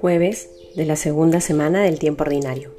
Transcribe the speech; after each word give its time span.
Jueves 0.00 0.50
de 0.76 0.86
la 0.86 0.96
segunda 0.96 1.40
semana 1.40 1.82
del 1.82 1.98
tiempo 1.98 2.24
ordinario. 2.24 2.70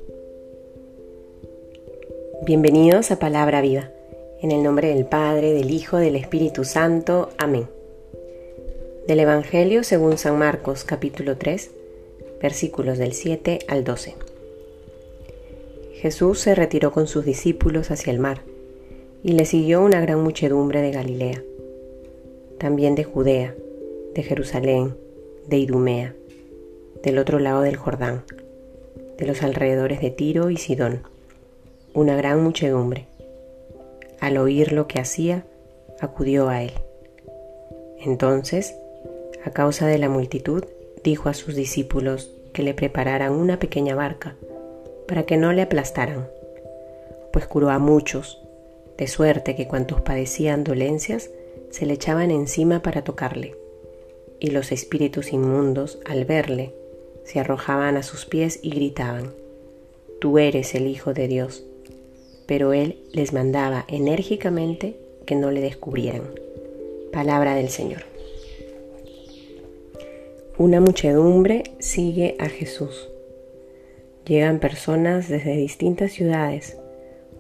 Bienvenidos 2.46 3.12
a 3.12 3.20
Palabra 3.20 3.62
Viva, 3.62 3.92
en 4.42 4.52
el 4.52 4.64
nombre 4.64 4.88
del 4.88 5.06
Padre, 5.06 5.54
del 5.54 5.72
Hijo, 5.72 5.98
del 5.98 6.16
Espíritu 6.16 6.64
Santo. 6.64 7.30
Amén. 7.38 7.68
Del 9.08 9.20
Evangelio 9.20 9.84
según 9.84 10.18
San 10.18 10.40
Marcos 10.40 10.84
capítulo 10.84 11.38
3, 11.38 11.72
versículos 12.42 12.98
del 12.98 13.14
7 13.14 13.60
al 13.68 13.84
12. 13.84 14.16
Jesús 15.94 16.40
se 16.40 16.56
retiró 16.56 16.92
con 16.92 17.08
sus 17.08 17.26
discípulos 17.26 17.92
hacia 17.92 18.12
el 18.12 18.20
mar, 18.20 18.42
y 19.24 19.34
le 19.34 19.46
siguió 19.46 19.84
una 19.84 20.00
gran 20.02 20.24
muchedumbre 20.24 20.82
de 20.82 20.92
Galilea, 20.92 21.44
también 22.58 22.96
de 22.96 23.04
Judea, 23.04 23.56
de 24.14 24.24
Jerusalén, 24.24 24.96
de 25.48 25.58
Idumea, 25.58 26.16
del 27.04 27.18
otro 27.18 27.40
lado 27.40 27.62
del 27.62 27.76
Jordán, 27.76 28.24
de 29.18 29.26
los 29.26 29.44
alrededores 29.44 30.02
de 30.02 30.12
Tiro 30.12 30.50
y 30.50 30.58
Sidón, 30.58 31.02
una 31.94 32.16
gran 32.16 32.42
muchedumbre. 32.44 33.08
Al 34.20 34.38
oír 34.38 34.72
lo 34.72 34.88
que 34.88 35.00
hacía, 35.00 35.46
acudió 36.00 36.50
a 36.50 36.64
él. 36.64 36.72
Entonces, 38.00 38.76
a 39.44 39.52
causa 39.52 39.88
de 39.88 39.98
la 39.98 40.10
multitud, 40.10 40.64
dijo 41.04 41.30
a 41.30 41.34
sus 41.34 41.56
discípulos 41.56 42.32
que 42.54 42.64
le 42.64 42.74
prepararan 42.74 43.34
una 43.34 43.60
pequeña 43.60 43.96
barca 43.96 44.36
para 45.08 45.24
que 45.24 45.38
no 45.38 45.54
le 45.54 45.62
aplastaran, 45.62 46.28
pues 47.32 47.48
curó 47.48 47.70
a 47.70 47.80
muchos, 47.80 48.42
de 49.00 49.08
suerte 49.08 49.56
que 49.56 49.66
cuantos 49.66 50.02
padecían 50.02 50.66
dolencias 50.66 51.32
se 51.70 51.86
le 51.86 51.94
echaban 51.94 52.32
encima 52.32 52.82
para 52.82 53.06
tocarle, 53.06 53.56
y 54.42 54.52
los 54.52 54.74
espíritus 54.74 55.32
inmundos, 55.32 56.00
al 56.06 56.26
verle, 56.26 56.74
se 57.24 57.40
arrojaban 57.40 57.96
a 57.96 58.04
sus 58.04 58.26
pies 58.26 58.60
y 58.62 58.72
gritaban, 58.72 59.32
Tú 60.20 60.38
eres 60.38 60.76
el 60.76 60.86
Hijo 60.88 61.14
de 61.14 61.30
Dios. 61.30 61.64
Pero 62.46 62.74
él 62.74 62.98
les 63.14 63.32
mandaba 63.32 63.86
enérgicamente 63.88 64.98
que 65.26 65.36
no 65.36 65.50
le 65.50 65.62
descubrieran. 65.62 66.24
Palabra 67.14 67.56
del 67.56 67.70
Señor. 67.70 68.02
Una 70.58 70.82
muchedumbre 70.82 71.64
sigue 71.80 72.36
a 72.38 72.50
Jesús. 72.50 73.08
Llegan 74.26 74.60
personas 74.60 75.30
desde 75.30 75.56
distintas 75.56 76.12
ciudades, 76.12 76.76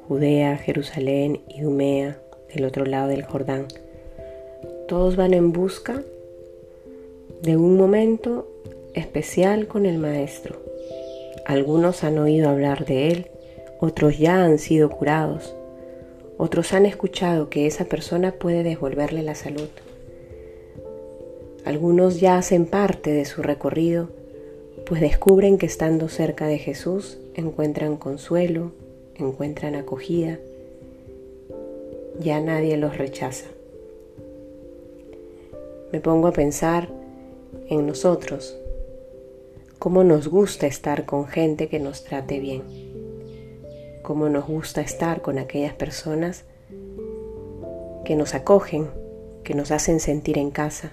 Judea, 0.09 0.57
Jerusalén, 0.57 1.39
Idumea, 1.47 2.19
del 2.53 2.65
otro 2.65 2.83
lado 2.83 3.07
del 3.07 3.23
Jordán. 3.23 3.67
Todos 4.87 5.15
van 5.15 5.33
en 5.33 5.53
busca 5.53 6.01
de 7.41 7.55
un 7.55 7.77
momento 7.77 8.45
especial 8.93 9.67
con 9.67 9.85
el 9.85 9.99
Maestro. 9.99 10.61
Algunos 11.45 12.03
han 12.03 12.17
oído 12.17 12.49
hablar 12.49 12.85
de 12.85 13.11
Él, 13.11 13.27
otros 13.79 14.17
ya 14.17 14.43
han 14.43 14.57
sido 14.57 14.89
curados, 14.89 15.55
otros 16.37 16.73
han 16.73 16.85
escuchado 16.85 17.49
que 17.49 17.67
esa 17.67 17.85
persona 17.85 18.33
puede 18.33 18.63
devolverle 18.63 19.23
la 19.23 19.35
salud. 19.35 19.69
Algunos 21.63 22.19
ya 22.19 22.37
hacen 22.37 22.65
parte 22.65 23.13
de 23.13 23.23
su 23.23 23.43
recorrido 23.43 24.09
pues 24.89 25.01
descubren 25.01 25.59
que 25.59 25.67
estando 25.67 26.09
cerca 26.09 26.47
de 26.47 26.57
Jesús 26.57 27.19
encuentran 27.35 27.95
consuelo, 27.95 28.71
encuentran 29.19 29.75
acogida, 29.75 30.39
ya 32.19 32.39
nadie 32.39 32.77
los 32.77 32.97
rechaza. 32.97 33.45
Me 35.91 35.99
pongo 35.99 36.27
a 36.27 36.33
pensar 36.33 36.89
en 37.67 37.87
nosotros, 37.87 38.57
cómo 39.79 40.03
nos 40.03 40.27
gusta 40.27 40.67
estar 40.67 41.05
con 41.05 41.27
gente 41.27 41.67
que 41.67 41.79
nos 41.79 42.03
trate 42.03 42.39
bien, 42.39 42.63
cómo 44.03 44.29
nos 44.29 44.47
gusta 44.47 44.81
estar 44.81 45.21
con 45.21 45.39
aquellas 45.39 45.73
personas 45.73 46.43
que 48.05 48.15
nos 48.15 48.35
acogen, 48.35 48.89
que 49.43 49.53
nos 49.53 49.71
hacen 49.71 49.99
sentir 49.99 50.37
en 50.37 50.51
casa. 50.51 50.91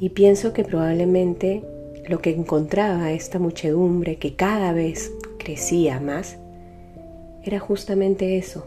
Y 0.00 0.10
pienso 0.10 0.52
que 0.52 0.64
probablemente 0.64 1.62
lo 2.08 2.20
que 2.20 2.30
encontraba 2.30 3.12
esta 3.12 3.38
muchedumbre 3.38 4.16
que 4.16 4.34
cada 4.34 4.72
vez 4.72 5.12
crecía 5.44 6.00
más 6.00 6.36
era 7.44 7.60
justamente 7.60 8.38
eso. 8.38 8.66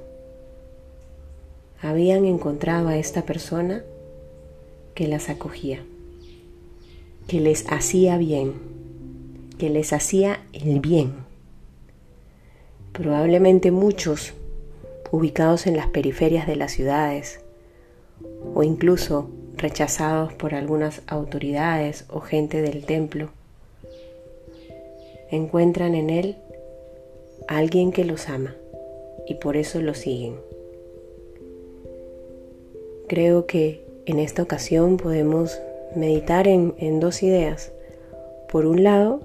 Habían 1.82 2.26
encontrado 2.26 2.88
a 2.88 2.98
esta 2.98 3.24
persona 3.24 3.84
que 4.94 5.08
las 5.08 5.30
acogía, 5.30 5.84
que 7.28 7.42
les 7.42 7.66
hacía 7.72 8.18
bien, 8.18 8.54
que 9.58 9.70
les 9.70 9.94
hacía 9.94 10.42
el 10.54 10.80
bien. 10.80 11.14
Probablemente 12.94 13.72
muchos 13.72 14.34
ubicados 15.12 15.68
en 15.68 15.76
las 15.76 15.88
periferias 15.88 16.48
de 16.48 16.56
las 16.56 16.72
ciudades 16.72 17.42
o 18.54 18.64
incluso 18.64 19.30
rechazados 19.56 20.34
por 20.34 20.54
algunas 20.54 21.02
autoridades 21.08 22.06
o 22.10 22.22
gente 22.22 22.62
del 22.62 22.86
templo, 22.86 23.30
encuentran 25.32 25.96
en 25.96 26.10
él 26.10 26.38
alguien 27.48 27.92
que 27.92 28.06
los 28.06 28.30
ama 28.30 28.56
y 29.26 29.36
por 29.36 29.58
eso 29.58 29.82
lo 29.82 29.94
siguen. 29.94 30.36
Creo 33.08 33.46
que 33.46 33.86
en 34.06 34.20
esta 34.20 34.44
ocasión 34.44 34.98
podemos 34.98 35.60
meditar 35.96 36.48
en, 36.48 36.74
en 36.78 37.00
dos 37.00 37.24
ideas. 37.24 37.72
Por 38.50 38.66
un 38.66 38.84
lado, 38.84 39.22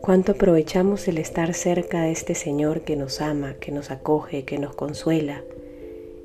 cuánto 0.00 0.32
aprovechamos 0.32 1.08
el 1.08 1.18
estar 1.18 1.54
cerca 1.54 2.02
de 2.02 2.12
este 2.12 2.34
Señor 2.34 2.82
que 2.82 2.96
nos 2.96 3.20
ama, 3.20 3.54
que 3.60 3.72
nos 3.72 3.90
acoge, 3.90 4.44
que 4.44 4.58
nos 4.58 4.74
consuela, 4.74 5.42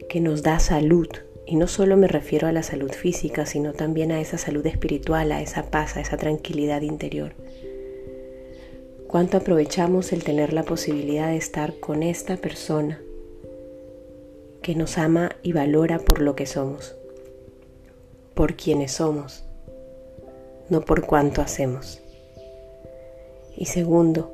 que 0.10 0.22
nos 0.22 0.44
da 0.44 0.60
salud 0.60 1.08
y 1.46 1.56
no 1.56 1.68
solo 1.68 1.98
me 1.98 2.08
refiero 2.08 2.48
a 2.48 2.52
la 2.52 2.64
salud 2.64 2.92
física, 2.92 3.46
sino 3.46 3.74
también 3.74 4.12
a 4.12 4.22
esa 4.22 4.38
salud 4.38 4.66
espiritual, 4.66 5.32
a 5.32 5.42
esa 5.42 5.70
paz, 5.70 5.98
a 5.98 6.02
esa 6.02 6.18
tranquilidad 6.18 6.82
interior. 6.82 7.34
¿Cuánto 9.14 9.38
aprovechamos 9.38 10.12
el 10.12 10.24
tener 10.24 10.54
la 10.54 10.64
posibilidad 10.64 11.28
de 11.28 11.38
estar 11.38 11.76
con 11.76 12.02
esta 12.02 12.36
persona 12.36 13.00
que 14.64 14.74
nos 14.74 14.98
ama 14.98 15.36
y 15.44 15.54
valora 15.54 16.00
por 16.00 16.20
lo 16.20 16.36
que 16.36 16.48
somos, 16.48 16.96
por 18.34 18.56
quienes 18.56 18.94
somos, 18.94 19.44
no 20.70 20.82
por 20.82 21.06
cuánto 21.06 21.44
hacemos? 21.44 22.02
Y 23.56 23.66
segundo, 23.66 24.34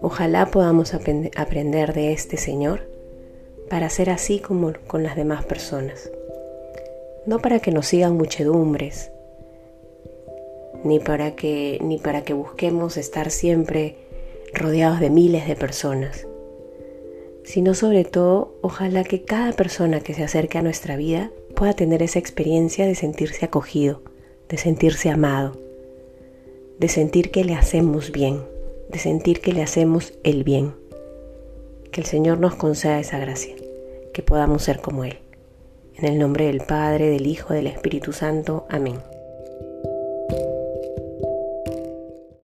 ojalá 0.00 0.46
podamos 0.46 0.92
aprender 0.92 1.92
de 1.92 2.12
este 2.12 2.38
Señor 2.38 2.88
para 3.70 3.88
ser 3.90 4.10
así 4.10 4.40
como 4.40 4.72
con 4.88 5.04
las 5.04 5.14
demás 5.14 5.44
personas. 5.44 6.10
No 7.26 7.38
para 7.38 7.60
que 7.60 7.70
nos 7.70 7.86
sigan 7.86 8.16
muchedumbres, 8.16 9.11
ni 10.84 10.98
para 10.98 11.34
que, 11.36 11.78
ni 11.82 11.98
para 11.98 12.22
que 12.22 12.34
busquemos 12.34 12.96
estar 12.96 13.30
siempre 13.30 13.96
rodeados 14.52 15.00
de 15.00 15.10
miles 15.10 15.46
de 15.46 15.56
personas, 15.56 16.26
sino 17.44 17.74
sobre 17.74 18.04
todo 18.04 18.54
ojalá 18.62 19.04
que 19.04 19.22
cada 19.22 19.52
persona 19.52 20.00
que 20.00 20.14
se 20.14 20.24
acerque 20.24 20.58
a 20.58 20.62
nuestra 20.62 20.96
vida 20.96 21.30
pueda 21.54 21.72
tener 21.74 22.02
esa 22.02 22.18
experiencia 22.18 22.86
de 22.86 22.94
sentirse 22.94 23.44
acogido, 23.44 24.02
de 24.48 24.58
sentirse 24.58 25.10
amado, 25.10 25.58
de 26.78 26.88
sentir 26.88 27.30
que 27.30 27.44
le 27.44 27.54
hacemos 27.54 28.12
bien, 28.12 28.42
de 28.90 28.98
sentir 28.98 29.40
que 29.40 29.52
le 29.52 29.62
hacemos 29.62 30.12
el 30.24 30.44
bien. 30.44 30.74
Que 31.90 32.00
el 32.00 32.06
Señor 32.06 32.38
nos 32.38 32.54
conceda 32.54 32.98
esa 32.98 33.18
gracia, 33.18 33.54
que 34.12 34.22
podamos 34.22 34.62
ser 34.62 34.80
como 34.80 35.04
Él. 35.04 35.18
En 35.94 36.06
el 36.06 36.18
nombre 36.18 36.46
del 36.46 36.60
Padre, 36.60 37.10
del 37.10 37.26
Hijo, 37.26 37.52
del 37.52 37.66
Espíritu 37.66 38.12
Santo. 38.12 38.66
Amén. 38.70 39.11